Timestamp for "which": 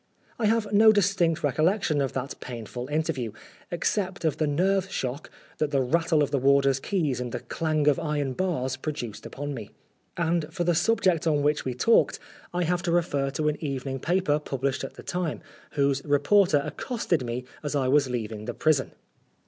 11.43-11.65